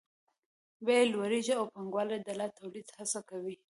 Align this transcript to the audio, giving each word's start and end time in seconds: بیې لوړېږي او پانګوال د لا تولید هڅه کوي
بیې 0.85 1.09
لوړېږي 1.13 1.53
او 1.59 1.65
پانګوال 1.73 2.07
د 2.23 2.29
لا 2.39 2.47
تولید 2.57 2.87
هڅه 2.97 3.19
کوي 3.29 3.55